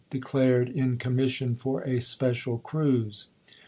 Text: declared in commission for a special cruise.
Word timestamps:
declared 0.09 0.67
in 0.67 0.97
commission 0.97 1.55
for 1.55 1.83
a 1.83 2.01
special 2.01 2.57
cruise. 2.57 3.27